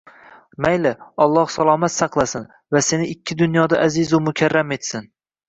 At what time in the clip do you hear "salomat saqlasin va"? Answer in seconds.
1.55-2.81